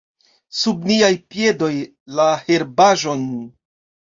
Sub 0.59 0.87
niaj 0.91 1.09
piedoj: 1.35 1.69
la 2.21 2.27
herbaĵon! 2.49 3.25